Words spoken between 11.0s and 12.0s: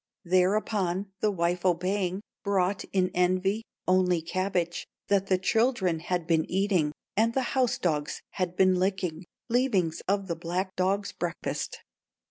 breakfast.